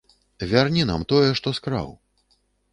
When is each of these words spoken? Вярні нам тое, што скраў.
Вярні 0.53 0.87
нам 0.91 1.05
тое, 1.13 1.29
што 1.43 1.55
скраў. 1.61 1.95